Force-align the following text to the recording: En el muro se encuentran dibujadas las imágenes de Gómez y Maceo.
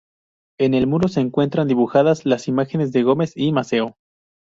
En 0.59 0.73
el 0.73 0.87
muro 0.87 1.09
se 1.09 1.19
encuentran 1.19 1.67
dibujadas 1.67 2.25
las 2.25 2.47
imágenes 2.47 2.91
de 2.91 3.03
Gómez 3.03 3.33
y 3.35 3.51
Maceo. 3.51 3.97